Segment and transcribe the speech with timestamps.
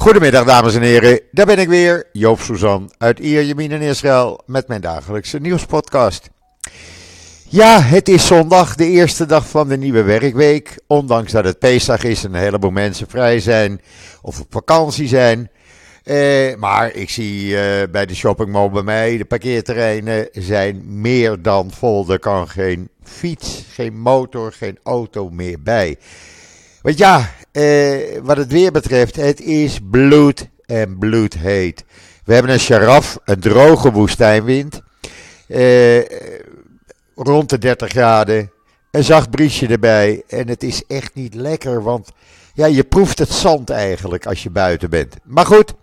[0.00, 4.68] Goedemiddag dames en heren, daar ben ik weer, Joop Suzan uit Ierjemien in Israël met
[4.68, 6.30] mijn dagelijkse nieuwspodcast.
[7.48, 10.78] Ja, het is zondag, de eerste dag van de nieuwe werkweek.
[10.86, 13.80] Ondanks dat het Pesach is en een heleboel mensen vrij zijn
[14.22, 15.50] of op vakantie zijn.
[16.04, 21.70] Eh, maar ik zie eh, bij de shoppingmall bij mij, de parkeerterreinen zijn meer dan
[21.70, 22.10] vol.
[22.10, 25.96] Er kan geen fiets, geen motor, geen auto meer bij.
[26.82, 31.84] Want ja, eh, wat het weer betreft, het is bloed en bloedheet.
[32.24, 34.82] We hebben een sharaf, een droge woestijnwind.
[35.48, 35.98] Eh,
[37.14, 38.50] rond de 30 graden.
[38.90, 40.22] Een zacht briesje erbij.
[40.28, 42.08] En het is echt niet lekker, want
[42.54, 45.16] ja, je proeft het zand eigenlijk als je buiten bent.
[45.24, 45.74] Maar goed,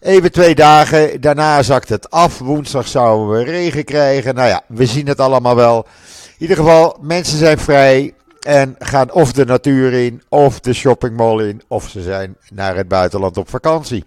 [0.00, 1.20] even twee dagen.
[1.20, 2.38] Daarna zakt het af.
[2.38, 4.34] Woensdag zouden we regen krijgen.
[4.34, 5.86] Nou ja, we zien het allemaal wel.
[6.26, 8.14] In ieder geval, mensen zijn vrij.
[8.44, 12.88] En gaan of de natuur in, of de shoppingmall in, of ze zijn naar het
[12.88, 14.04] buitenland op vakantie.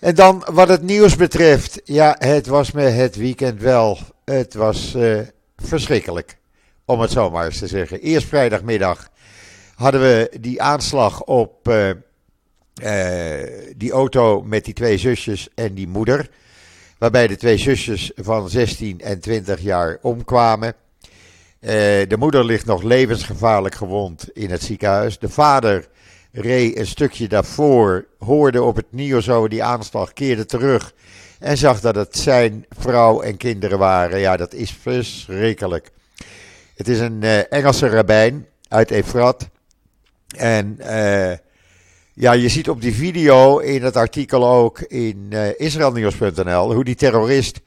[0.00, 1.80] En dan wat het nieuws betreft.
[1.84, 3.98] Ja, het was me het weekend wel.
[4.24, 5.20] Het was uh,
[5.56, 6.36] verschrikkelijk.
[6.84, 8.00] Om het zo maar eens te zeggen.
[8.00, 9.10] Eerst vrijdagmiddag
[9.74, 11.94] hadden we die aanslag op uh, uh,
[13.76, 16.30] die auto met die twee zusjes en die moeder.
[16.98, 20.74] Waarbij de twee zusjes van 16 en 20 jaar omkwamen.
[21.62, 21.70] Uh,
[22.08, 25.18] de moeder ligt nog levensgevaarlijk gewond in het ziekenhuis.
[25.18, 25.88] De vader
[26.32, 30.94] reed een stukje daarvoor, hoorde op het nieuws over die aanslag, keerde terug
[31.38, 34.18] en zag dat het zijn vrouw en kinderen waren.
[34.18, 35.90] Ja, dat is verschrikkelijk.
[36.74, 39.48] Het is een uh, Engelse rabbijn uit Efrat.
[40.36, 41.32] En uh,
[42.12, 46.94] ja, je ziet op die video in het artikel ook in uh, israelnieuws.nl hoe die
[46.94, 47.60] terrorist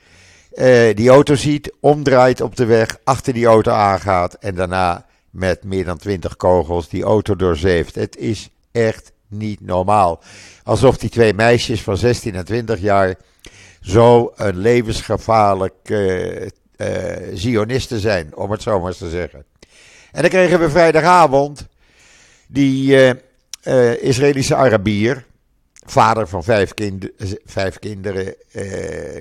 [0.96, 5.86] die auto ziet, omdraait op de weg, achter die auto aangaat en daarna met meer
[5.86, 7.96] dan 20 kogels die auto doorzeeft.
[7.96, 10.22] Het is echt niet normaal.
[10.64, 13.16] Alsof die twee meisjes van 16 en 20 jaar
[13.82, 16.48] zo een levensgevaarlijk uh, uh,
[17.34, 19.46] Zionisten zijn, om het zo maar te zeggen.
[20.12, 21.68] En dan kregen we vrijdagavond
[22.48, 22.98] die
[24.00, 25.26] Israëlische Arabier,
[25.86, 27.10] vader van vijf, kind,
[27.46, 28.36] vijf kinderen,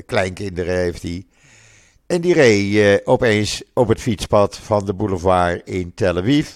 [0.07, 1.27] kleinkinderen heeft hij.
[2.07, 6.51] En die reed opeens op het fietspad van de boulevard in Tel Aviv.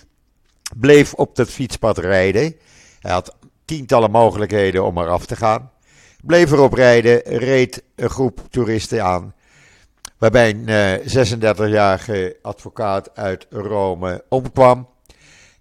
[0.76, 2.56] Bleef op dat fietspad rijden.
[3.00, 5.70] Hij had tientallen mogelijkheden om eraf te gaan
[6.22, 9.34] bleef erop rijden, reed een groep toeristen aan.
[10.19, 14.88] Waarbij een 36-jarige advocaat uit Rome omkwam.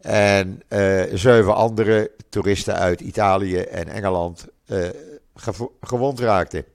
[0.02, 4.88] En uh, zeven andere toeristen uit Italië en Engeland uh,
[5.82, 6.66] gewond raakten.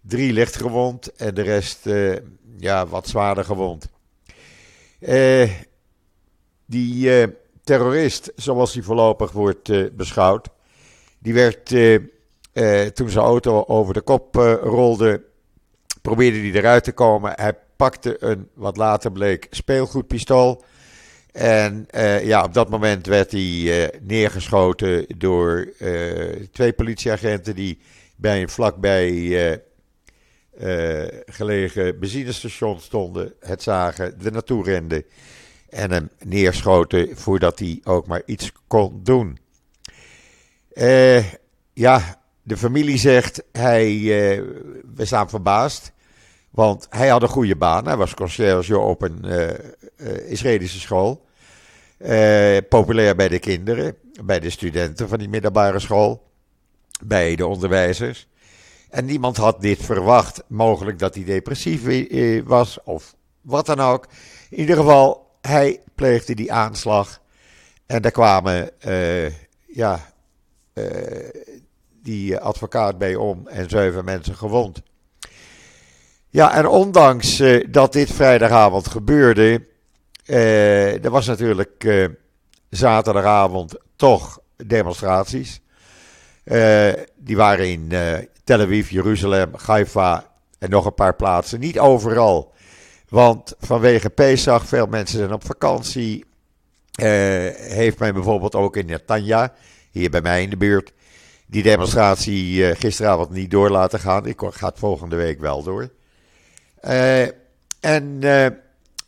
[0.00, 2.16] Drie licht gewond en de rest uh,
[2.58, 3.88] ja, wat zwaarder gewond.
[6.66, 7.32] die
[7.64, 10.48] terrorist, zoals hij voorlopig wordt beschouwd,
[11.18, 11.66] die werd
[12.94, 15.22] toen zijn auto over de kop rolde,
[16.02, 17.32] probeerde hij eruit te komen.
[17.36, 20.64] Hij pakte een, wat later bleek, speelgoedpistool.
[21.34, 25.68] En uh, ja, op dat moment werd hij neergeschoten door
[26.52, 27.78] twee politieagenten die
[28.16, 29.62] bij een vlakbij
[31.26, 35.04] gelegen benzinestation stonden, het zagen, er naartoe renden
[35.68, 39.38] en hem neerschoten voordat hij ook maar iets kon doen.
[41.72, 43.90] ja, de familie zegt, hij,
[44.94, 45.92] we staan verbaasd.
[46.54, 47.86] Want hij had een goede baan.
[47.86, 49.48] Hij was conciërge op een uh,
[49.96, 51.24] uh, Israëlische school.
[52.68, 56.22] populair bij de kinderen, bij de studenten van die middelbare school.
[57.04, 58.28] Bij de onderwijzers.
[58.90, 60.42] En niemand had dit verwacht.
[60.46, 61.82] Mogelijk dat hij depressief
[62.44, 64.06] was of wat dan ook.
[64.50, 67.20] In ieder geval, hij pleegde die aanslag.
[67.86, 68.70] En daar kwamen,
[69.66, 70.12] ja,
[72.02, 74.82] die advocaat bij om en zeven mensen gewond.
[76.34, 79.66] Ja, en ondanks uh, dat dit vrijdagavond gebeurde,
[80.26, 82.08] uh, er was natuurlijk uh,
[82.70, 85.60] zaterdagavond toch demonstraties.
[87.16, 87.92] die waren in
[88.44, 91.60] Tel Aviv, Jeruzalem, Haifa en nog een paar plaatsen.
[91.60, 92.52] Niet overal,
[93.08, 96.24] want vanwege Pesach, veel mensen zijn op vakantie.
[96.94, 99.52] heeft men bijvoorbeeld ook in Netanya,
[99.90, 100.92] hier bij mij in de buurt,
[101.46, 104.26] die demonstratie gisteravond niet door laten gaan.
[104.26, 105.90] Ik ga het volgende week wel door.
[106.86, 107.22] Uh,
[107.80, 108.46] en uh,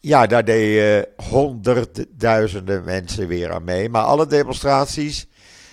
[0.01, 3.89] ja, daar deden honderdduizenden mensen weer aan mee.
[3.89, 5.27] Maar alle demonstraties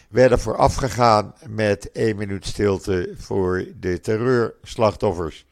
[0.09, 5.45] werden voorafgegaan met één minuut stilte voor de terreurslachtoffers.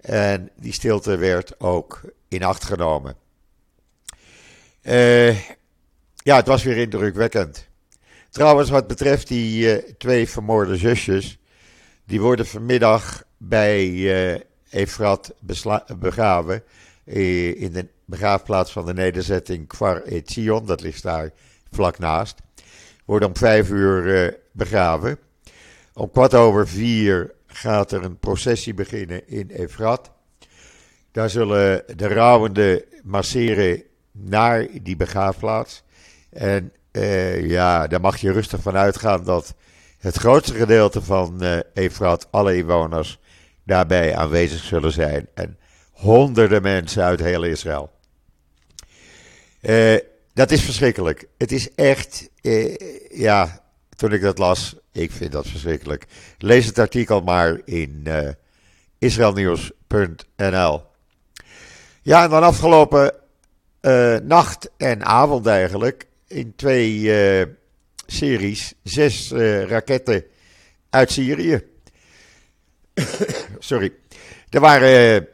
[0.00, 3.16] En die stilte werd ook in acht genomen.
[6.16, 7.68] ja, het was weer indrukwekkend.
[8.30, 11.38] Trouwens, wat betreft die twee vermoorde zusjes,
[12.06, 14.44] die worden vanmiddag bij
[14.74, 15.34] Efrat
[15.98, 16.62] begraven
[17.04, 21.30] in de begraafplaats van de nederzetting Kfar Etzion, dat ligt daar
[21.70, 22.38] vlak naast.
[23.04, 25.18] Worden om vijf uur begraven.
[25.92, 30.10] Om kwart over vier gaat er een processie beginnen in Efrat.
[31.12, 33.82] Daar zullen de rouwenden masseren
[34.12, 35.82] naar die begraafplaats.
[36.30, 39.54] En uh, ja, daar mag je rustig van uitgaan dat
[39.98, 41.42] het grootste gedeelte van
[41.74, 43.18] Efrat, alle inwoners,
[43.64, 45.28] daarbij aanwezig zullen zijn.
[45.34, 45.58] En
[45.90, 47.90] honderden mensen uit heel Israël.
[49.62, 49.96] Uh,
[50.32, 51.26] dat is verschrikkelijk.
[51.38, 52.30] Het is echt,
[53.10, 53.64] ja,
[53.96, 56.06] toen ik dat las, ik vind dat verschrikkelijk.
[56.38, 58.28] Lees het artikel maar in uh,
[58.98, 60.82] israelnieuws.nl.
[62.02, 63.12] Ja, en dan afgelopen
[63.80, 67.46] uh, nacht en avond eigenlijk, in twee uh,
[68.06, 69.30] series, zes
[69.66, 70.24] raketten
[70.90, 71.62] uit Syrië.
[73.64, 73.92] Sorry.
[74.50, 75.28] Er waren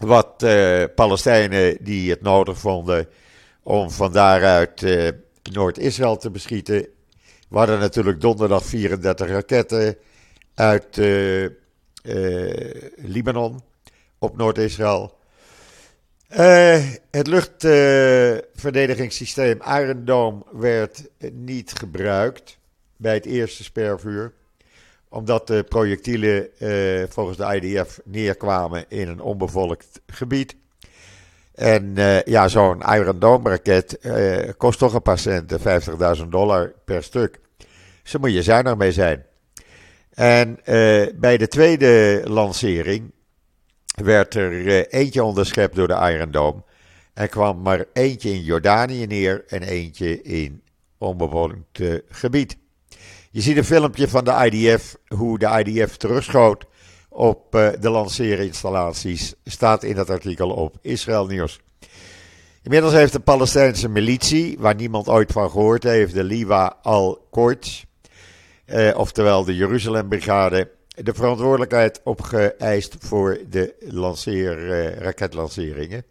[0.00, 0.46] wat
[0.94, 3.08] Palestijnen die het nodig vonden
[3.62, 4.82] om van daaruit
[5.52, 6.86] Noord-Israël te beschieten.
[7.48, 9.96] We natuurlijk donderdag 34 raketten
[10.54, 11.48] uit uh,
[12.96, 13.62] Libanon
[14.18, 15.18] op Noord-Israël.
[16.30, 22.58] Uh, het luchtverdedigingssysteem Iron Dome werd niet gebruikt
[22.96, 24.32] bij het eerste spervuur,
[25.14, 26.48] omdat de projectielen
[27.08, 30.56] volgens de IDF neerkwamen in een onbevolkt gebied.
[31.54, 35.60] En uh, ja, zo'n Iron Dome raket uh, kost toch een paar centen,
[36.20, 37.40] 50.000 dollar per stuk.
[38.02, 39.24] Dus daar moet je zuinig mee zijn.
[40.10, 40.58] En
[41.14, 43.12] bij de tweede lancering
[44.02, 46.62] werd er eentje onderschept door de Iron Dome.
[47.14, 50.62] Er kwam maar eentje in Jordanië neer en eentje in
[50.98, 52.56] onbewoond gebied.
[53.34, 56.64] Je ziet een filmpje van de IDF, hoe de IDF terugschoot
[57.08, 61.60] op uh, de lanceerinstallaties staat in dat artikel op Israël Nieuws.
[62.62, 67.86] Inmiddels heeft de Palestijnse militie, waar niemand ooit van gehoord heeft, de Liwa al-Quds,
[68.66, 76.04] uh, oftewel de Jeruzalem-brigade, de verantwoordelijkheid opgeëist voor de lanceer, uh, raketlanceringen.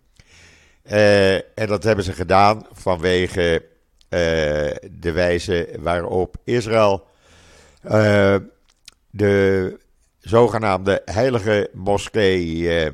[1.55, 3.65] en dat hebben ze gedaan vanwege
[4.91, 7.11] de wijze waarop Israël
[9.09, 9.77] de
[10.19, 12.85] zogenaamde heilige moskee uh,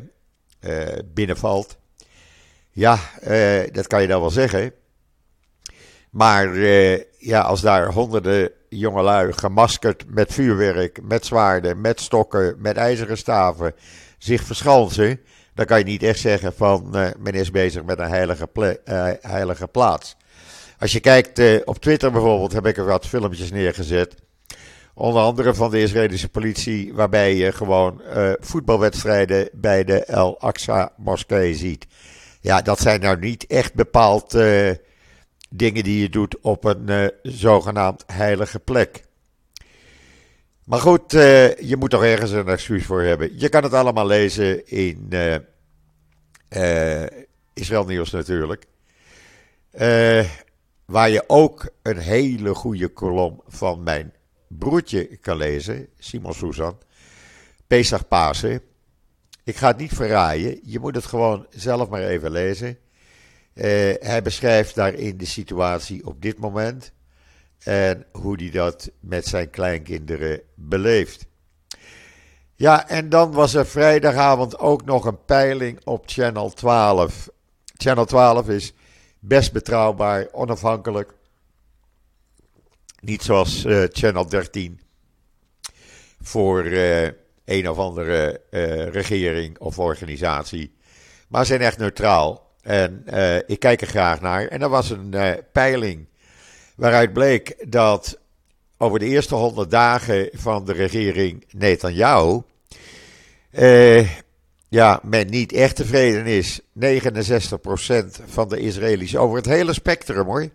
[0.61, 1.77] uh, binnenvalt.
[2.71, 2.99] Ja,
[3.71, 4.73] dat kan je dan wel zeggen.
[6.09, 6.57] Maar
[7.17, 13.73] ja, als daar honderden jongelui gemaskerd met vuurwerk, met zwaarden, met stokken, met ijzeren staven
[14.17, 15.19] zich verschansen,
[15.53, 16.89] dan kan je niet echt zeggen van
[17.19, 18.49] men is bezig met een heilige,
[19.21, 20.15] heilige plaats.
[20.79, 24.15] Als je kijkt op Twitter bijvoorbeeld, heb ik er wat filmpjes neergezet
[24.99, 30.91] Onder andere van de Israëlische politie, waarbij je gewoon uh, voetbalwedstrijden bij de El Aqsa
[30.97, 31.87] moskee ziet.
[32.41, 34.71] Ja, dat zijn nou niet echt bepaald uh,
[35.49, 39.03] dingen die je doet op een uh, zogenaamd heilige plek.
[40.63, 43.39] Maar goed, je moet toch ergens een excuus voor hebben.
[43.39, 45.07] Je kan het allemaal lezen in
[47.53, 48.65] Israël Nieuws natuurlijk.
[50.85, 54.13] waar je ook een hele goede kolom van mijn
[54.49, 56.77] broertje kan lezen, Simon Susan,
[57.67, 58.61] Pesach Pasen.
[59.43, 62.77] Ik ga het niet verraaien, je moet het gewoon zelf maar even lezen.
[63.53, 63.65] Uh,
[63.99, 66.91] hij beschrijft daarin de situatie op dit moment
[67.59, 71.25] en hoe hij dat met zijn kleinkinderen beleeft.
[72.55, 77.29] Ja, en dan was er vrijdagavond ook nog een peiling op Channel 12.
[77.77, 78.73] Channel 12 is
[79.19, 81.13] best betrouwbaar, onafhankelijk.
[83.01, 84.79] Niet zoals uh, Channel 13
[86.21, 87.07] voor uh,
[87.45, 90.73] een of andere uh, regering of organisatie.
[91.27, 92.47] Maar zijn echt neutraal.
[92.61, 93.03] En
[93.47, 94.47] ik kijk er graag naar.
[94.47, 95.15] En er was een
[95.51, 96.07] peiling
[96.75, 98.19] waaruit bleek dat
[98.77, 102.41] over de eerste 100 dagen van de regering Netanyahu.
[104.69, 106.61] ja, men niet echt tevreden is.
[106.61, 106.63] 69%
[108.25, 110.49] van de Israëli's over het hele spectrum hoor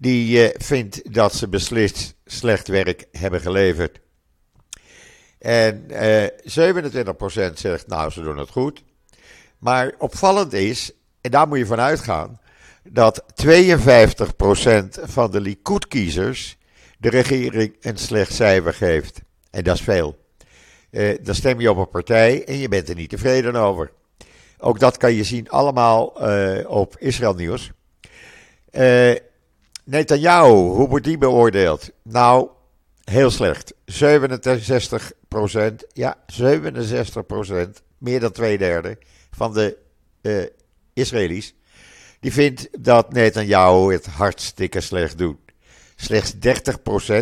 [0.00, 4.00] die uh, vindt dat ze beslist slecht werk hebben geleverd.
[5.38, 6.30] En uh, eh,
[7.50, 8.84] 27% zegt, nou, ze doen het goed.
[9.58, 12.40] Maar opvallend is, en daar moet je van uitgaan,
[12.82, 13.48] dat 52%
[15.02, 16.58] van de Likud-kiezers
[16.98, 19.20] de regering een slecht cijfer geeft.
[19.50, 20.18] En dat is veel.
[20.90, 23.90] Uh, dan stem je op een partij en je bent er niet tevreden over.
[24.58, 26.06] Ook dat kan je zien allemaal
[26.66, 27.70] op Israël Nieuws.
[28.72, 29.14] Uh,
[29.88, 31.90] Netanyahu, hoe wordt die beoordeeld?
[32.02, 32.48] Nou,
[33.04, 33.74] heel slecht.
[33.74, 33.74] 67%
[35.92, 36.44] ja, 67%
[37.98, 38.98] meer dan twee derde
[39.30, 39.76] van de
[40.22, 40.44] uh,
[40.92, 41.54] Israëli's,
[42.20, 45.38] die vindt dat Netanyahu het hartstikke slecht doet.
[45.96, 46.38] Slechts 30%,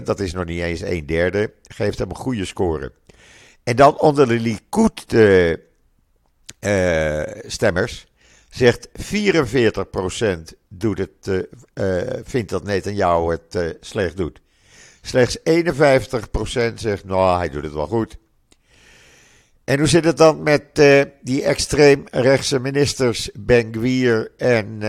[0.05, 2.93] dat is nog niet eens een derde, geeft hem een goede score.
[3.63, 5.55] En dan onder de Likud uh,
[7.47, 8.07] stemmers
[8.57, 14.41] zegt 44% doet het, uh, vindt dat Netanyahu het slecht doet.
[15.03, 15.43] Slechts 51%
[16.75, 18.17] zegt, nou, hij doet het wel goed.
[19.65, 20.75] En hoe zit het dan met
[21.23, 24.83] die extreemrechtse ministers Ben Gwier en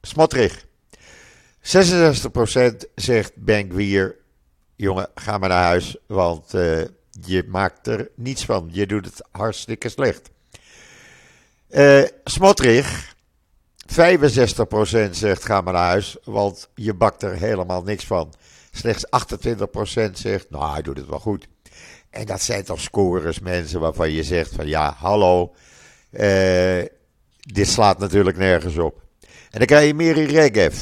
[0.00, 0.66] Smotrich?
[1.60, 4.16] 66% zegt Ben Gwier,
[4.76, 6.50] jongen, ga maar naar huis, want
[7.20, 8.68] je maakt er niets van.
[8.72, 10.30] Je doet het hartstikke slecht.
[11.70, 13.14] Uh, Smotrich,
[13.86, 18.34] 65% zegt ga maar naar huis, want je bakt er helemaal niks van.
[18.70, 21.48] Slechts 28% zegt, nou, hij doet het wel goed.
[22.10, 25.54] En dat zijn toch scores, mensen waarvan je zegt van ja, hallo,
[26.10, 26.84] uh,
[27.38, 29.02] dit slaat natuurlijk nergens op.
[29.50, 30.76] En dan krijg je Miri Regev,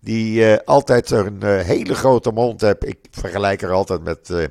[0.00, 2.86] die uh, altijd een hele grote mond heeft.
[2.86, 4.50] Ik vergelijk haar altijd met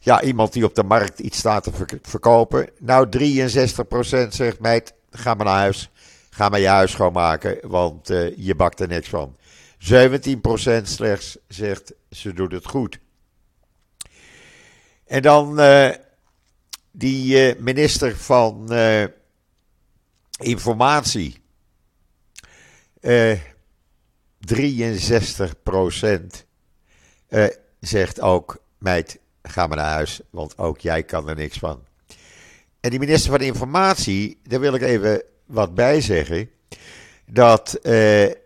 [0.00, 2.68] ja, iemand die op de markt iets staat te verkopen.
[2.78, 5.90] Nou, 63% zegt meid, ga maar naar huis.
[6.30, 9.36] Ga maar je huis schoonmaken, want je bakt er niks van.
[9.78, 12.98] 17% slechts zegt ze doet het goed.
[15.06, 15.90] En dan uh,
[16.90, 18.72] die uh, minister van
[20.38, 21.42] Informatie.
[23.00, 23.00] 63%
[27.80, 31.87] zegt ook, meid, ga maar naar huis, want ook jij kan er niks van.
[32.80, 36.50] En die minister van Informatie, daar wil ik even wat bij zeggen.
[37.26, 38.36] Dat er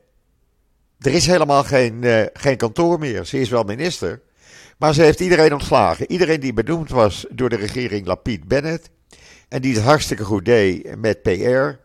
[0.98, 3.24] is helemaal geen, geen kantoor meer.
[3.24, 4.20] Ze is wel minister.
[4.82, 6.10] Maar ze heeft iedereen ontslagen.
[6.10, 8.90] Iedereen die benoemd was door de regering Lapid Bennett.
[9.48, 11.80] En die het hartstikke goed deed met PR.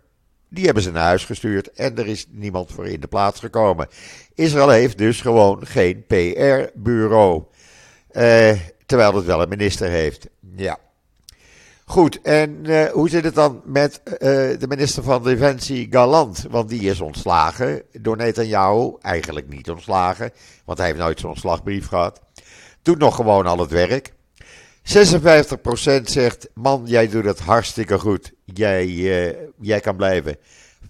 [0.49, 1.71] Die hebben ze naar huis gestuurd.
[1.71, 3.87] En er is niemand voor in de plaats gekomen.
[4.33, 7.43] Israël heeft dus gewoon geen PR-bureau.
[8.07, 8.51] Eh,
[8.85, 10.27] terwijl het wel een minister heeft.
[10.55, 10.77] Ja.
[11.89, 16.45] Goed, en uh, hoe zit het dan met uh, de minister van Defensie Galant?
[16.49, 18.95] Want die is ontslagen door Netanyahu.
[19.01, 20.31] Eigenlijk niet ontslagen,
[20.65, 22.21] want hij heeft nooit zo'n ontslagbrief gehad
[22.87, 24.13] doet nog gewoon al het werk.
[24.83, 28.31] 56% zegt, man, jij doet het hartstikke goed.
[28.45, 30.37] Jij, uh, jij kan blijven.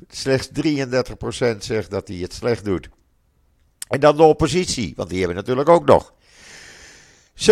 [0.07, 2.89] Slechts 33% zegt dat hij het slecht doet.
[3.87, 6.13] En dan de oppositie, want die hebben natuurlijk ook nog.
[7.37, 7.43] 57%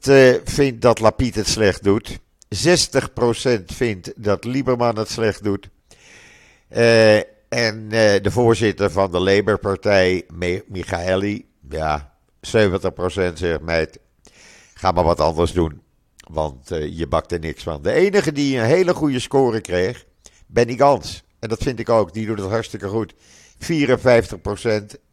[0.00, 2.18] eh, vindt dat Lapid het slecht doet.
[2.56, 5.68] 60% vindt dat Lieberman het slecht doet.
[6.70, 7.16] Uh,
[7.48, 10.26] en de voorzitter van de Labour-partij,
[10.66, 12.50] Michaeli, ja, 70%
[13.34, 13.98] zegt meid,
[14.74, 15.82] ga maar wat anders doen.
[16.30, 17.82] Want je bakt er niks van.
[17.82, 20.04] De enige die een hele goede score kreeg,
[20.46, 21.22] Benny Gans.
[21.38, 23.14] En dat vind ik ook, die doet het hartstikke goed.
[23.14, 23.16] 54%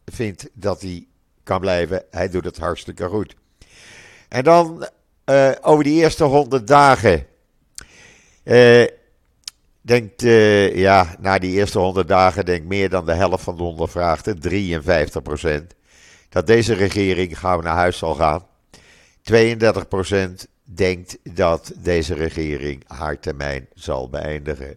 [0.04, 1.06] vindt dat hij
[1.46, 2.02] kan blijven.
[2.10, 3.34] Hij doet het hartstikke goed.
[4.28, 4.88] En dan
[5.30, 7.26] uh, over die eerste 100 dagen.
[8.44, 8.84] Uh,
[9.80, 10.22] denkt,
[10.74, 14.38] ja, na die eerste 100 dagen denkt meer dan de helft van de ondervraagden,
[15.72, 15.76] 53%
[16.28, 18.46] dat deze regering gauw naar huis zal gaan.
[19.32, 24.76] 32% denkt dat deze regering haar termijn zal beëindigen.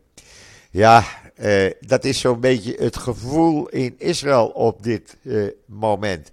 [0.71, 1.03] Ja,
[1.35, 6.31] eh, dat is zo'n beetje het gevoel in Israël op dit eh, moment.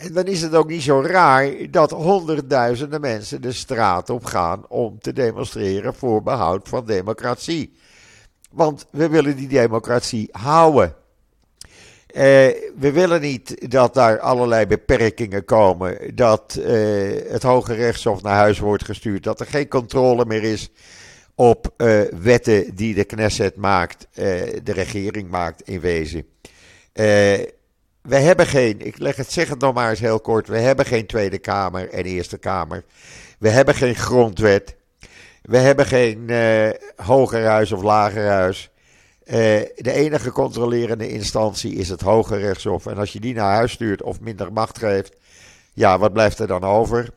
[0.00, 4.68] En dan is het ook niet zo raar dat honderdduizenden mensen de straat op gaan
[4.68, 7.72] om te demonstreren voor behoud van democratie.
[8.50, 10.94] Want we willen die democratie houden.
[12.06, 12.14] Uh,
[12.76, 16.14] we willen niet dat daar allerlei beperkingen komen.
[16.14, 16.66] Dat uh,
[17.28, 19.22] het Hoge Rechtshof naar huis wordt gestuurd.
[19.22, 20.70] Dat er geen controle meer is
[21.34, 24.06] op uh, wetten die de Knesset maakt,
[24.62, 26.24] de regering maakt in wezen.
[28.02, 30.48] We hebben geen, ik leg het, zeg het nog maar eens heel kort.
[30.48, 32.84] We hebben geen Tweede Kamer en Eerste Kamer.
[33.38, 34.76] We hebben geen grondwet.
[35.42, 36.30] We hebben geen
[36.96, 38.70] hogerhuis of lagerhuis.
[39.30, 39.36] Uh,
[39.76, 42.86] de enige controlerende instantie is het Hoge Rechtshof.
[42.86, 45.16] En als je die naar huis stuurt of minder macht geeft,
[45.72, 47.10] ja, wat blijft er dan over?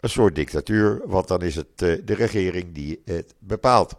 [0.00, 3.94] Een soort dictatuur, want dan is het uh, de regering die het bepaalt.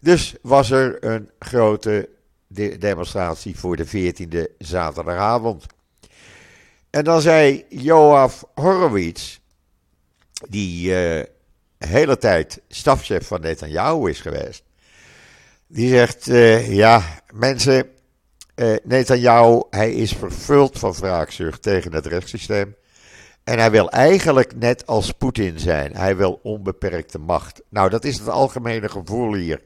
[0.00, 2.08] Dus was er een grote
[2.48, 5.66] de demonstratie voor de 14e zaterdagavond.
[6.90, 9.38] En dan zei Joaf Horowitz,
[10.48, 11.22] die uh,
[11.78, 14.62] hele tijd stafchef van Netanyahu is geweest.
[15.66, 17.88] Die zegt, uh, ja, mensen,
[18.56, 22.76] uh, Netanyahu, hij is vervuld van wraakzucht tegen het rechtssysteem.
[23.44, 25.96] En hij wil eigenlijk net als Poetin zijn.
[25.96, 27.62] Hij wil onbeperkte macht.
[27.68, 29.62] Nou, dat is het algemene gevoel hier.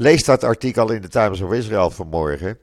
[0.00, 2.58] Lees dat artikel in de Times of Israel vanmorgen.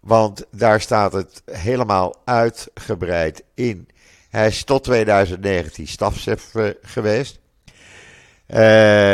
[0.00, 3.88] Want daar staat het helemaal uitgebreid in.
[4.30, 7.40] Hij is tot 2019 stafchef uh, geweest.
[8.46, 9.12] Uh,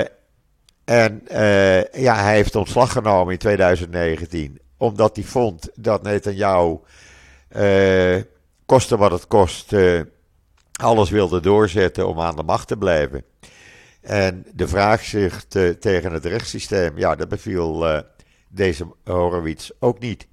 [0.85, 4.61] en uh, ja, hij heeft ontslag genomen in 2019.
[4.77, 6.79] Omdat hij vond dat Netanyahu,
[8.67, 9.73] koste wat het kost,
[10.73, 13.25] alles wilde doorzetten om aan de macht te blijven.
[14.05, 18.03] En de vraagzicht tegen het rechtssysteem, ja, dat beviel
[18.49, 20.27] deze Horowitz ook niet.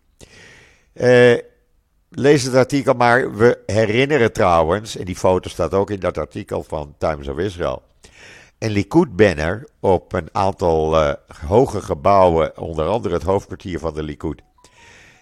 [2.10, 3.36] lees het artikel maar.
[3.36, 7.84] We herinneren trouwens, en die foto staat ook in dat artikel van Times of Israel
[8.62, 11.14] een Likud-banner op een aantal uh,
[11.48, 14.42] hoge gebouwen, onder andere het hoofdkwartier van de Likud.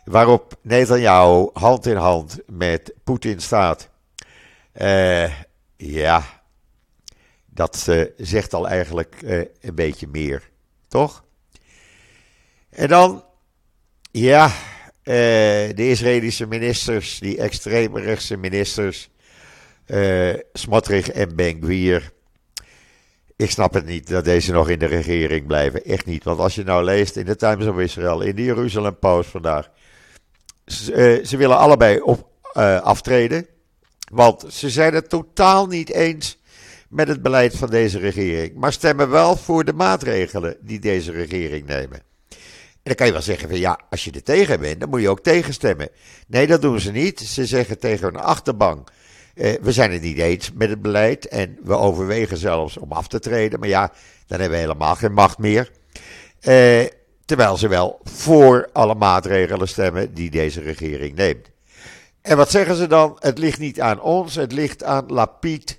[0.06, 3.90] Waarop Netanyahu hand in hand met Poetin staat.
[5.78, 6.24] Ja,
[7.60, 9.16] dat uh, zegt al eigenlijk
[9.62, 10.50] een beetje meer,
[10.88, 11.24] toch?
[12.70, 13.24] En dan,
[14.12, 14.52] ja,
[15.04, 19.10] de Israëlische ministers, die extreemrechtse ministers,
[20.54, 22.12] Smotrich en Ben-Gvir
[23.40, 25.84] ik snap het niet dat deze nog in de regering blijven.
[25.84, 26.24] Echt niet.
[26.24, 29.70] Want als je nou leest in de Times of Israel, in de Jeruzalem Post vandaag.
[30.66, 32.28] Ze, ze willen allebei op,
[32.84, 33.48] aftreden.
[34.12, 36.39] Want ze zijn het totaal niet eens
[36.90, 38.56] met het beleid van deze regering.
[38.56, 42.02] Maar stemmen wel voor de maatregelen die deze regering nemen.
[42.30, 45.02] En dan kan je wel zeggen van ja, als je er tegen bent, dan moet
[45.02, 45.90] je ook tegenstemmen.
[46.28, 47.20] Nee, dat doen ze niet.
[47.20, 48.92] Ze zeggen tegen hun achterbank
[49.40, 53.08] eh, we zijn het niet eens met het beleid en we overwegen zelfs om af
[53.08, 53.60] te treden.
[53.60, 53.92] Maar ja,
[54.28, 55.72] dan hebben we helemaal geen macht meer.
[56.40, 56.86] Eh,
[57.26, 61.50] terwijl ze wel voor alle maatregelen stemmen die deze regering neemt.
[62.22, 63.16] En wat zeggen ze dan?
[63.20, 65.79] Het ligt niet aan ons, het ligt aan Lapid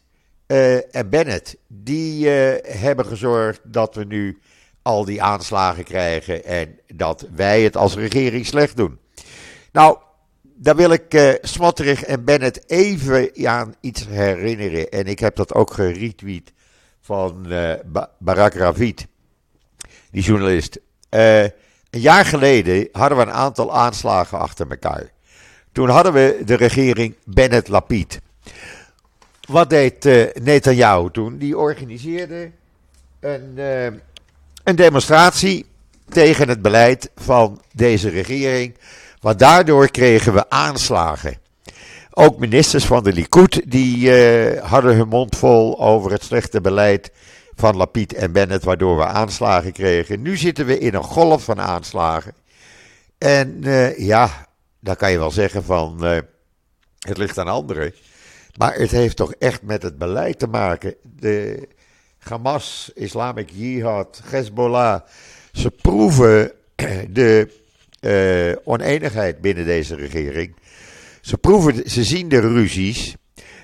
[0.91, 1.57] en Bennett.
[1.67, 4.41] Die uh, hebben gezorgd dat we nu
[4.83, 8.99] al die aanslagen krijgen en dat wij het als regering slecht doen.
[9.73, 9.99] Nou,
[10.43, 14.89] daar wil ik uh, en Bennett even aan iets herinneren.
[14.89, 16.53] En ik heb dat ook geretweet
[17.01, 17.73] van uh,
[18.19, 19.07] Barak Ravid,
[20.11, 20.79] die journalist.
[21.09, 21.53] Een
[21.91, 25.11] jaar geleden hadden we een aantal aanslagen achter elkaar.
[25.73, 28.21] Toen hadden we de regering Bennett-Lapid.
[29.51, 31.39] Wat deed uh, Netanyahu toen?
[31.39, 32.51] Die organiseerde
[33.21, 33.59] een,
[34.65, 35.67] een demonstratie
[36.09, 38.75] tegen het beleid van deze regering
[39.21, 41.39] want daardoor kregen we aanslagen.
[42.11, 47.11] Ook ministers van de Likud die uh, hadden hun mond vol over het slechte beleid
[47.55, 50.23] van Lapid en Bennett, waardoor we aanslagen kregen.
[50.23, 52.35] Nu zitten we in een golf van aanslagen.
[53.19, 53.63] En
[53.97, 54.47] ja,
[54.81, 56.03] dan kan je wel zeggen van
[56.99, 57.95] het ligt aan anderen.
[58.57, 60.95] Maar het heeft toch echt met het beleid te maken.
[61.03, 61.69] De
[62.19, 65.01] Hamas, Islamic Jihad, Hezbollah,
[65.53, 66.53] ze proeven
[67.11, 67.49] de
[68.01, 70.55] uh, oneenigheid binnen deze regering.
[71.21, 73.17] Ze, proeven, ze zien de ruzies.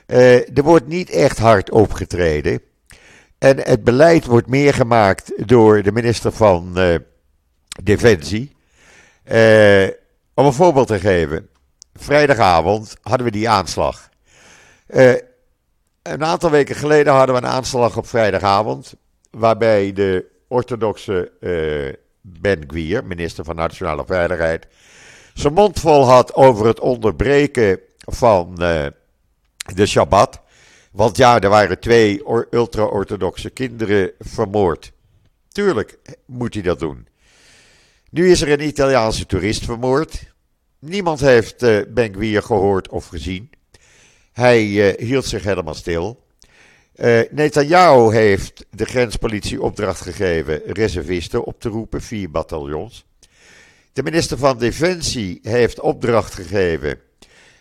[0.07, 2.61] Uh, er wordt niet echt hard opgetreden.
[3.39, 6.95] En het beleid wordt meer gemaakt door de minister van uh,
[7.83, 8.57] Defensie.
[10.35, 11.49] om een voorbeeld te geven.
[11.95, 14.09] Vrijdagavond hadden we die aanslag.
[14.87, 18.95] Een aantal weken geleden hadden we een aanslag op vrijdagavond.
[19.31, 21.33] Waarbij de orthodoxe
[22.21, 24.67] ben Gwier, minister van Nationale Veiligheid,
[25.35, 28.87] zijn mond vol had over het onderbreken van uh,
[29.75, 30.41] de Shabbat.
[30.93, 34.93] Want ja, er waren twee ultra-orthodoxe kinderen vermoord.
[35.49, 37.09] Tuurlijk moet hij dat doen.
[38.11, 40.33] Nu is er een Italiaanse toerist vermoord.
[40.79, 43.51] Niemand heeft uh, Ben Gwier gehoord of gezien.
[44.37, 46.25] Hij uh, hield zich helemaal stil.
[46.97, 53.07] Uh, Netanyahu heeft de grenspolitie opdracht gegeven reservisten op te roepen, vier bataljons.
[53.93, 57.01] De minister van Defensie heeft opdracht gegeven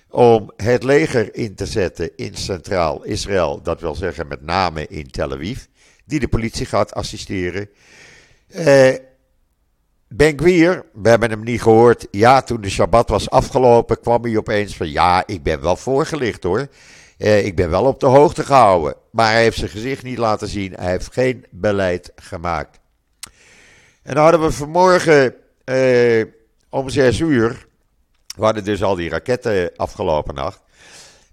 [0.09, 5.11] om het leger in te zetten in Centraal Israël, dat wil zeggen met name in
[5.11, 5.59] Tel Aviv,
[6.05, 7.69] die de politie gaat assisteren.
[8.55, 8.93] Uh,
[10.15, 12.08] ben Gwier, we hebben hem niet gehoord.
[12.12, 16.43] Ja, toen de Shabbat was afgelopen, kwam hij opeens van ja, ik ben wel voorgelicht
[16.43, 16.67] hoor.
[17.17, 18.95] Uh, ik ben wel op de hoogte gehouden.
[19.12, 20.73] Maar hij heeft zijn gezicht niet laten zien.
[20.73, 22.80] Hij heeft geen beleid gemaakt.
[24.04, 26.25] En dan hadden we vanmorgen uh,
[26.69, 27.67] om zes uur.
[28.36, 30.62] We hadden dus al die raketten afgelopen nacht.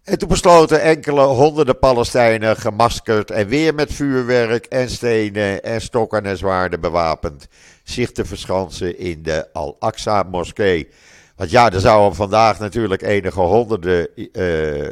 [0.04, 6.24] En toen besloten enkele honderden Palestijnen gemaskerd en weer met vuurwerk en stenen en stokken
[6.26, 7.48] en zwaarden bewapend
[7.82, 10.88] zich te verschansen in de Al-Aqsa moskee.
[11.36, 14.90] Want ja, er zouden vandaag natuurlijk enige honderden uh,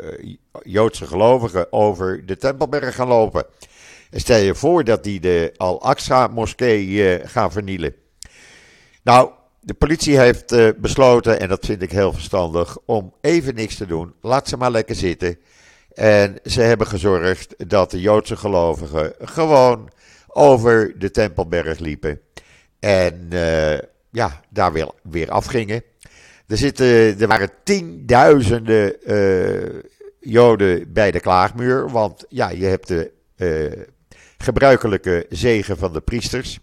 [0.62, 3.44] Joodse gelovigen over de Tempelberg gaan lopen.
[4.10, 7.94] En stel je voor dat die de Al-Aqsa-moskee uh, gaan vernielen.
[9.02, 13.76] Nou, de politie heeft uh, besloten, en dat vind ik heel verstandig, om even niks
[13.76, 14.14] te doen.
[14.20, 15.38] Laat ze maar lekker zitten.
[15.94, 19.90] En ze hebben gezorgd dat de Joodse gelovigen gewoon
[20.26, 22.20] over de Tempelberg liepen.
[22.78, 23.78] En uh,
[24.10, 25.82] ja, daar weer, weer afgingen.
[26.46, 29.80] Er, zitten, er waren tienduizenden uh,
[30.20, 31.90] Joden bij de klaagmuur.
[31.90, 33.10] Want ja, je hebt de
[34.38, 36.58] gebruikelijke zegen van de priesters.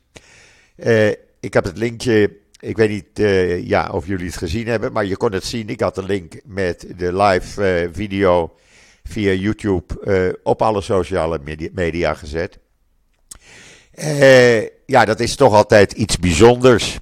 [1.39, 3.27] ik heb het linkje ik weet niet
[3.67, 5.69] ja, of jullie het gezien hebben, maar je kon het zien.
[5.69, 8.55] Ik had een link met de live video
[9.03, 11.39] via YouTube op alle sociale
[11.73, 12.59] media, gezet.
[14.85, 16.99] Ja, dat is toch altijd iets bijzonders.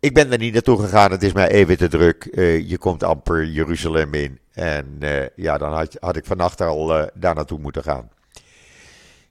[0.00, 2.28] Ik ben er niet naartoe gegaan, het is mij even te druk.
[2.66, 4.38] Je komt amper Jeruzalem in.
[4.52, 4.98] En
[5.36, 8.10] ja, dan had, had, ik vannacht al daar naartoe moeten gaan.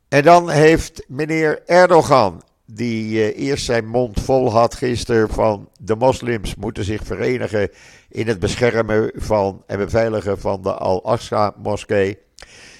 [0.07, 6.55] En dan heeft meneer Erdogan, die eerst zijn mond vol had gisteren van de moslims
[6.55, 7.69] moeten zich verenigen
[8.09, 12.17] in het beschermen van en beveiligen van de Al-Aqsa-moskee.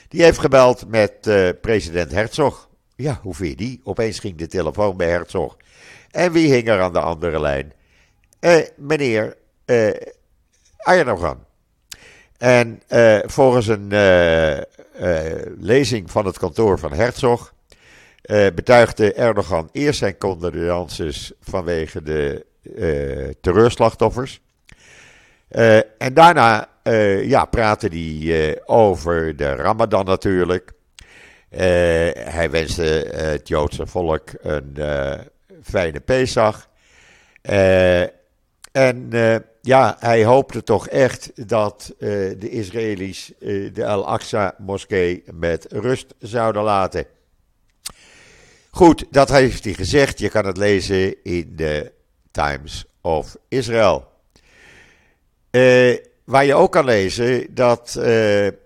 [0.08, 1.12] Die heeft gebeld met
[1.62, 2.70] president Herzog.
[2.96, 3.82] Ja, hoe vind je die?
[3.84, 5.58] Opeens ging de telefoon bij Herzog.
[6.12, 7.74] En wie hing er aan de andere lijn?
[8.40, 9.90] Eh, meneer eh,
[10.78, 11.48] Ayanogan.
[12.38, 14.66] En eh, volgens een eh, eh,
[15.58, 17.54] lezing van het kantoor van Herzog
[18.30, 22.48] eh, betuigde Erdogan eerst zijn condolences vanwege de
[23.42, 24.42] terreurslachtoffers.
[25.98, 26.68] en daarna
[27.22, 30.72] ja, praatte hij over de Ramadan natuurlijk.
[31.50, 32.84] Hij wenste
[33.16, 34.78] het Joodse volk een
[35.64, 36.70] fijne Pesach.
[38.72, 39.10] En
[39.62, 43.32] ja, hij hoopte toch echt dat de Israëli's
[43.74, 47.06] de Al-Aqsa-moskee met rust zouden laten.
[48.72, 50.20] Goed, dat heeft hij gezegd.
[50.20, 51.92] Je kan het lezen in de
[52.32, 54.08] Times of Israel.
[56.24, 58.00] waar je ook kan lezen dat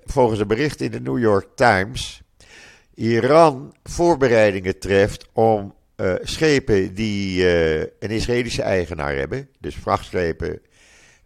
[0.03, 2.21] volgens een bericht in de New York Times
[2.95, 7.47] Iran voorbereidingen treft om uh, schepen die
[7.99, 10.61] een Israëlische eigenaar hebben, dus vrachtschepen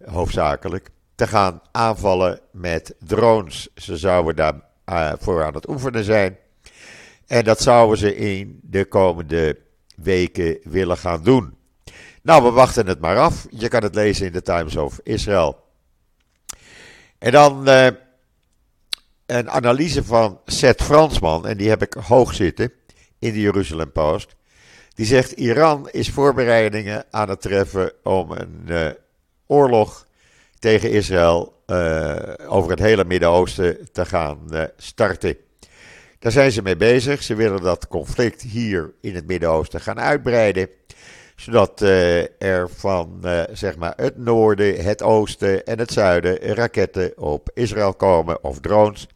[0.06, 3.70] hoofdzakelijk, te gaan aanvallen met drones.
[3.76, 6.38] Ze zouden daar voor aan het oefenen zijn.
[7.28, 9.58] En dat zouden ze in de komende
[9.96, 11.56] weken willen gaan doen.
[12.22, 13.48] Nou, we wachten het maar af.
[13.50, 15.66] Je kan het lezen in de Times of Israel.
[17.18, 17.68] En dan
[19.28, 22.72] een analyse van Seth Fransman, en die heb ik hoog zitten
[23.20, 24.36] in de Jeruzalem Post.
[24.94, 28.90] Die zegt: Iran is voorbereidingen aan het treffen om een uh,
[29.48, 30.08] oorlog
[30.60, 32.16] tegen Israël uh,
[32.48, 34.40] over het hele Midden-Oosten te gaan
[34.78, 35.38] starten.
[36.20, 37.24] Daar zijn ze mee bezig.
[37.24, 40.70] Ze willen dat conflict hier in het Midden-Oosten gaan uitbreiden
[41.38, 47.18] zodat uh, er van uh, zeg maar het noorden, het oosten en het zuiden raketten
[47.18, 49.08] op Israël komen of drones.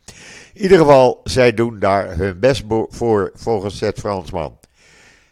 [0.53, 4.59] In ieder geval, zij doen daar hun best voor volgens het Fransman.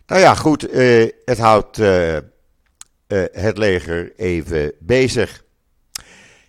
[0.06, 1.78] Nou ja, goed, uh, het houdt
[3.32, 5.44] het leger even bezig.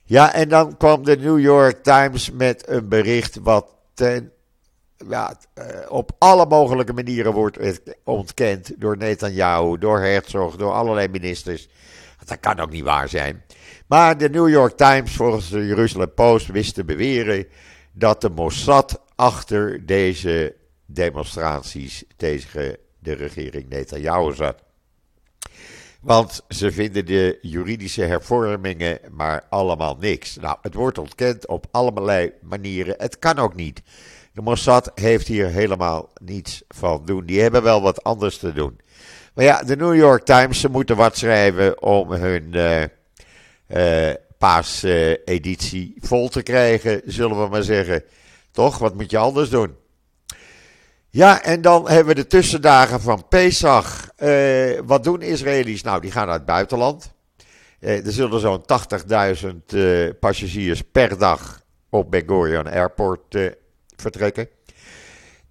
[0.05, 4.33] Ja, en dan kwam de New York Times met een bericht wat ten
[5.09, 11.69] ja, eh, op alle mogelijke manieren wordt ontkend door Netanyahu, door Herzog, door allerlei ministers.
[12.25, 13.43] Dat kan ook niet waar zijn.
[13.87, 17.47] Maar de New York Times, volgens de Jerusalem Post, wist te beweren
[17.93, 20.55] dat de Mossad achter deze
[20.87, 24.63] demonstraties tegen de regering Netanyahu zat.
[26.01, 30.37] Want ze vinden de juridische hervormingen maar allemaal niks.
[30.37, 32.95] Nou, het wordt ontkend op allerlei manieren.
[32.99, 33.83] Het kan ook niet.
[34.33, 37.27] De Mossad heeft hier helemaal niets van doen.
[37.27, 38.81] Die hebben wel wat anders te doen.
[39.35, 42.83] Maar ja, de New York Times, ze moeten wat schrijven om hun uh,
[43.69, 48.05] uh, paaseditie vol te krijgen, zullen we maar zeggen.
[48.51, 48.79] Toch?
[48.79, 49.75] Wat moet je anders doen?
[51.09, 54.11] Ja, en dan hebben we de tussendagen van Pesach.
[54.19, 55.83] Uh, wat doen Israëli's?
[55.83, 57.13] Nou, die gaan naar het buitenland.
[57.81, 58.65] Er zullen zo'n
[59.45, 63.37] 80.000 uh, passagiers per dag op Ben Gurion Airport
[64.01, 64.49] vertrekken.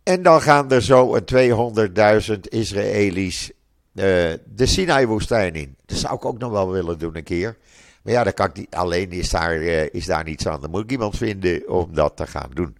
[0.03, 3.51] En dan gaan er zo een 200.000 Israëli's
[3.93, 4.03] uh,
[4.45, 5.75] de Sinai-woestijn in.
[5.85, 7.57] Dat zou ik ook nog wel willen doen een keer.
[8.03, 10.62] Maar ja, dat kan ik niet, alleen is daar, uh, is daar niets aan.
[10.62, 12.77] Dan moet ik iemand vinden om dat te gaan doen.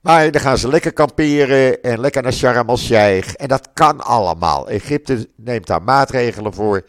[0.00, 3.34] Maar dan gaan ze lekker kamperen en lekker naar Sharm el-Sheikh.
[3.36, 4.68] En dat kan allemaal.
[4.68, 6.84] Egypte neemt daar maatregelen voor.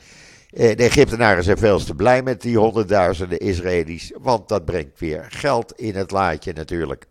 [0.50, 5.72] de Egyptenaren zijn veel te blij met die honderdduizenden Israëli's, want dat brengt weer geld
[5.72, 7.06] in het laadje natuurlijk.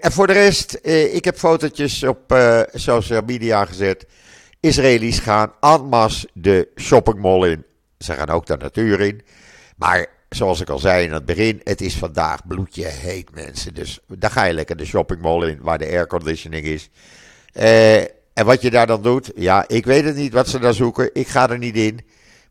[0.00, 0.78] En voor de rest,
[1.12, 2.36] ik heb fotootjes op
[2.72, 4.06] social media gezet.
[4.60, 7.64] Israëli's gaan en de shoppingmall in.
[7.98, 9.22] Ze gaan ook de natuur in.
[9.76, 13.74] Maar zoals ik al zei in het begin, het is vandaag bloedje heet mensen.
[13.74, 16.90] Dus daar ga je lekker de shoppingmall in, waar de airconditioning is.
[18.32, 21.10] En wat je daar dan doet, ja, ik weet het niet wat ze daar zoeken.
[21.12, 22.00] Ik ga er niet in.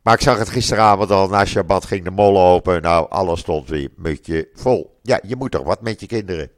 [0.02, 2.82] Maar ik zag het gisteravond al, na Shabbat ging de mol open.
[2.82, 4.98] Nou, alles stond weer beetje vol.
[5.02, 6.50] Ja, je moet toch wat met je kinderen.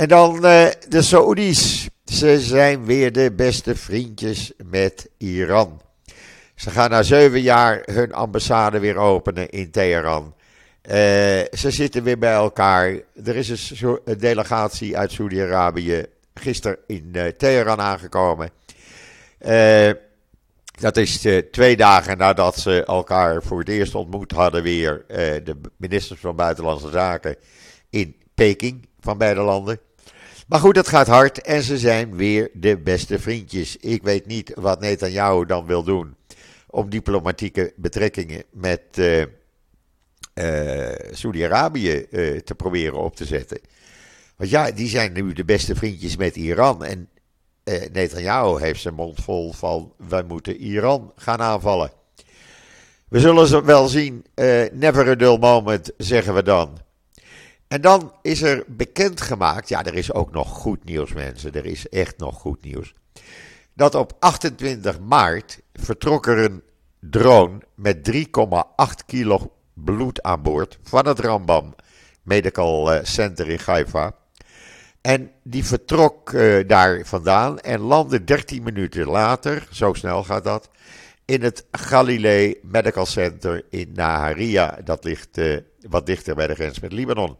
[0.00, 1.88] En dan uh, de Saoedi's.
[2.04, 5.80] Ze zijn weer de beste vriendjes met Iran.
[6.54, 10.34] Ze gaan na zeven jaar hun ambassade weer openen in Teheran.
[10.82, 10.92] Uh,
[11.52, 13.00] ze zitten weer bij elkaar.
[13.24, 18.50] Er is een, delegatie uit Saudi-Arabië gisteren in uh, Teheran aangekomen.
[20.80, 25.04] Dat is twee dagen nadat ze elkaar voor het eerst ontmoet hadden weer
[25.44, 27.36] de ministers van Buitenlandse Zaken
[27.90, 29.80] in Peking van beide landen.
[30.50, 33.76] Maar goed, het gaat hard en ze zijn weer de beste vriendjes.
[33.76, 36.16] Ik weet niet wat Netanyahu dan wil doen
[36.66, 39.26] om diplomatieke betrekkingen met uh, uh,
[41.10, 43.60] Saudi-Arabië uh, te proberen op te zetten.
[44.36, 46.84] Want ja, die zijn nu de beste vriendjes met Iran.
[46.84, 47.08] En
[47.92, 51.92] Netanyahu heeft zijn mond vol van wij moeten Iran gaan aanvallen.
[53.08, 54.24] We zullen ze wel zien.
[54.72, 56.78] never a dull moment, zeggen we dan.
[57.70, 61.52] En dan is er bekendgemaakt, ja, er is ook nog goed nieuws, mensen.
[61.52, 62.94] Er is echt nog goed nieuws.
[63.74, 66.62] Dat op 28 maart vertrok er een
[67.00, 68.22] drone met 3,8
[69.06, 71.74] kilo bloed aan boord van het Rambam
[72.22, 74.14] Medical eh, Center in Haifa.
[75.00, 80.70] En die vertrok uh, daar vandaan en landde 13 minuten later, zo snel gaat dat,
[81.24, 84.78] in het Galilee Medical Center in Naharia.
[84.84, 87.36] Dat ligt uh, wat dichter bij de grens met Libanon.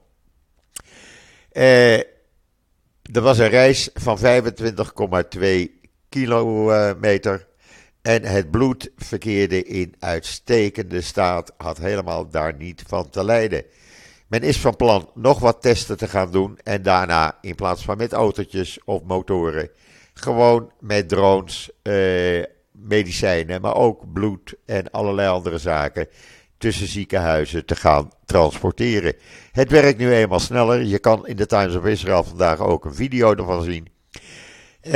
[1.52, 1.98] Uh,
[3.12, 4.24] er was een reis van 25,2
[6.08, 7.48] kilometer.
[8.02, 13.64] En het bloed verkeerde in uitstekende staat, had helemaal daar niet van te lijden.
[14.26, 17.96] Men is van plan nog wat testen te gaan doen en daarna in plaats van
[17.96, 19.70] met autootjes of motoren,
[20.14, 26.08] gewoon met drones, eh, medicijnen, maar ook bloed en allerlei andere zaken
[26.60, 29.14] tussen ziekenhuizen te gaan transporteren.
[29.52, 30.82] Het werkt nu eenmaal sneller.
[30.82, 33.88] Je kan in de Times of Israel vandaag ook een video ervan zien.
[34.82, 34.92] Uh,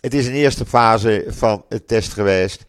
[0.00, 2.66] het is een eerste fase van het test geweest.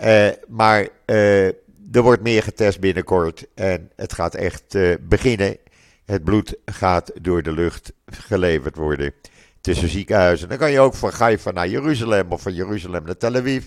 [0.00, 1.46] Uh, maar uh,
[1.92, 3.46] er wordt meer getest binnenkort.
[3.54, 5.56] En het gaat echt beginnen.
[6.04, 9.12] Het bloed gaat door de lucht geleverd worden
[9.60, 10.48] tussen ziekenhuizen.
[10.48, 13.64] Dan kan je ook van Haifa naar Jeruzalem of van Jeruzalem naar Tel Aviv.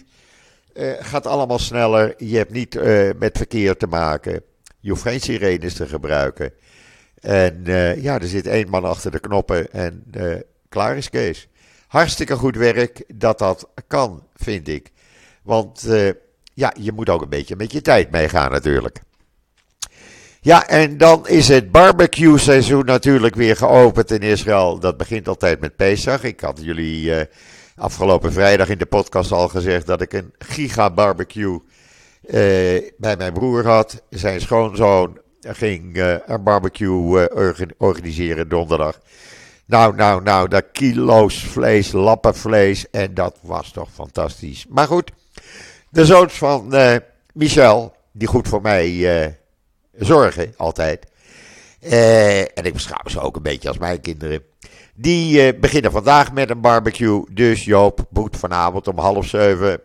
[0.77, 2.13] Uh, gaat allemaal sneller.
[2.17, 4.41] Je hebt niet uh, met verkeer te maken.
[4.79, 6.53] Je hoeft geen sirenes te gebruiken.
[7.19, 10.03] En uh, ja, er zit één man achter de knoppen en
[10.69, 11.47] klaar is Kees.
[11.87, 14.91] Hartstikke goed werk dat dat kan, vind ik.
[15.43, 15.87] Want
[16.53, 19.01] ja, je moet ook een beetje met je tijd meegaan natuurlijk.
[20.41, 24.79] Ja, en dan is het barbecue seizoen natuurlijk weer geopend in Israël.
[24.79, 26.23] Dat begint altijd met Pesach.
[26.23, 27.27] Ik had jullie
[27.77, 31.59] afgelopen vrijdag in de podcast al gezegd dat ik een giga barbecue
[32.21, 32.31] uh,
[32.97, 34.03] bij mijn broer had.
[34.09, 38.99] Zijn schoonzoon ging uh, een barbecue uh, organiseren donderdag.
[39.65, 44.65] Nou, nou, nou, dat kilo's vlees, lappen vlees en dat was toch fantastisch.
[44.69, 45.11] Maar goed,
[45.89, 46.73] de zoons van
[47.33, 49.37] Michel, die goed voor mij
[49.97, 51.05] zorgen altijd.
[52.53, 54.41] en ik beschouw ze ook een beetje als mijn kinderen.
[54.99, 57.23] Die uh, beginnen vandaag met een barbecue.
[57.31, 59.79] Dus Joop moet vanavond om half zeven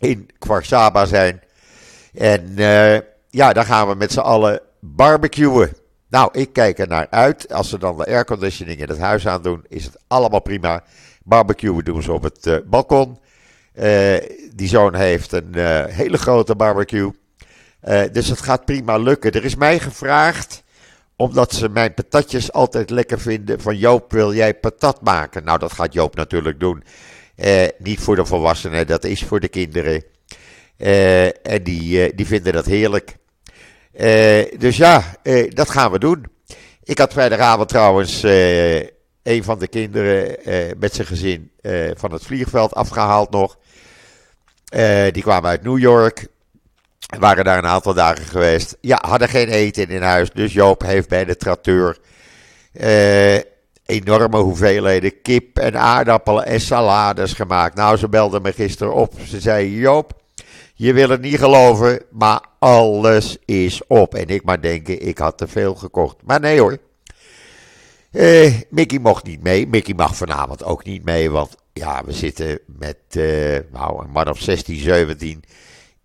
[0.00, 1.42] in Kwarsaba zijn.
[2.14, 5.76] En uh, ja, dan gaan we met z'n allen barbecuen.
[6.08, 7.52] Nou, ik kijk er naar uit.
[7.52, 10.84] Als ze dan de airconditioning in het huis aan doen, is het allemaal prima.
[11.22, 13.18] Barbecuen doen ze op het uh, balkon.
[14.54, 15.54] die zoon heeft een
[15.88, 17.10] hele grote barbecue.
[18.12, 19.32] dus het gaat prima lukken.
[19.32, 20.62] Er is mij gevraagd
[21.18, 23.60] omdat ze mijn patatjes altijd lekker vinden.
[23.60, 25.44] Van Joop, wil jij patat maken?
[25.44, 26.84] Nou, dat gaat Joop natuurlijk doen.
[27.36, 30.02] Eh, niet voor de volwassenen, dat is voor de kinderen.
[30.76, 33.16] Eh, en die, eh, die vinden dat heerlijk.
[33.92, 36.26] Eh, dus ja, eh, dat gaan we doen.
[36.84, 38.22] Ik had vrijdagavond trouwens
[39.22, 40.36] een van de kinderen
[40.78, 41.50] met zijn gezin
[41.94, 43.58] van het vliegveld afgehaald nog.
[45.12, 46.26] die kwamen uit New York.
[47.16, 48.76] Waren daar een aantal dagen geweest.
[48.80, 50.30] Ja, hadden geen eten in huis.
[50.30, 51.98] Dus Joop heeft bij de tracteur
[52.72, 53.34] uh,
[53.86, 57.74] enorme hoeveelheden kip en aardappelen en salades gemaakt.
[57.74, 59.14] Nou, ze belde me gisteren op.
[59.26, 60.12] Ze zei: Joop,
[60.74, 64.14] je wil het niet geloven, maar alles is op.
[64.14, 66.16] En ik maar denken, ik had te veel gekocht.
[66.24, 66.78] Maar nee hoor.
[68.12, 69.66] Uh, Mickey mocht niet mee.
[69.66, 74.28] Mickey mag vanavond ook niet mee, want ja, we zitten met uh, nou, een man
[74.28, 75.44] of 16, 17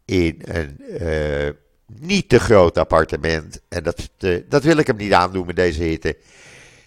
[0.06, 1.50] in een uh,
[2.00, 3.62] niet te groot appartement.
[3.70, 4.10] En dat,
[4.50, 6.18] dat wil ik hem niet aandoen met deze hitte.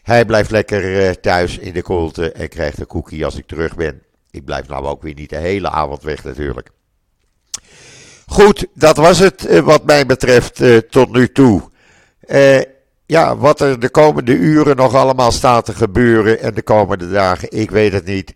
[0.02, 4.02] Hij blijft lekker thuis in de koelte en krijgt een koekie als ik terug ben.
[4.30, 6.70] Ik blijf nou ook weer niet de hele avond weg natuurlijk.
[8.26, 11.62] Goed, dat was het wat mij betreft tot nu toe.
[13.06, 17.50] Ja, wat er de komende uren nog allemaal staat te gebeuren en de komende dagen,
[17.50, 18.34] ik weet het niet.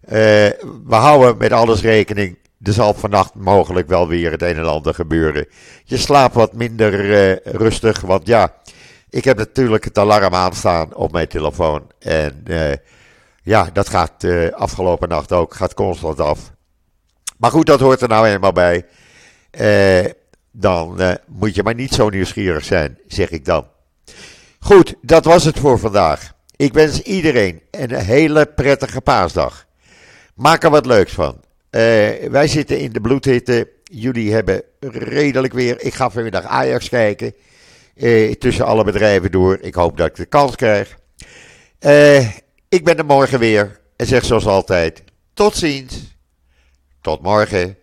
[0.00, 2.38] We houden met alles rekening.
[2.62, 5.46] Er zal vannacht mogelijk wel weer het een en ander gebeuren.
[5.84, 8.54] Je slaapt wat minder uh, rustig, want ja,
[9.10, 11.90] ik heb natuurlijk het alarm aanstaan op mijn telefoon.
[11.98, 12.72] En uh,
[13.42, 16.52] ja, dat gaat afgelopen nacht ook, gaat constant af.
[17.36, 18.86] Maar goed, dat hoort er nou eenmaal bij.
[20.50, 23.66] dan moet je maar niet zo nieuwsgierig zijn, zeg ik dan.
[24.58, 26.32] Goed, dat was het voor vandaag.
[26.56, 29.66] Ik wens iedereen een hele prettige paasdag.
[30.34, 31.40] Maak er wat leuks van.
[31.70, 33.68] Uh, wij zitten in de bloedhitte.
[33.82, 35.80] Jullie hebben redelijk weer.
[35.80, 37.34] Ik ga vanmiddag Ajax kijken.
[37.96, 39.58] Uh, tussen alle bedrijven door.
[39.60, 40.98] Ik hoop dat ik de kans krijg.
[41.80, 42.30] Uh,
[42.68, 43.80] ik ben er morgen weer.
[43.96, 45.02] En zeg zoals altijd:
[45.34, 46.16] tot ziens.
[47.00, 47.76] Tot morgen.